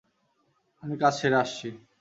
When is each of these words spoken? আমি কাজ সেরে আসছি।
আমি 0.83 0.95
কাজ 0.97 1.13
সেরে 1.19 1.35
আসছি। 1.35 1.67